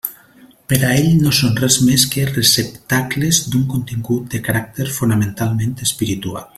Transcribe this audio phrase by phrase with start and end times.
[0.71, 6.47] Per a ell no són res més que receptacles d'un contingut de caràcter fonamentalment espiritual.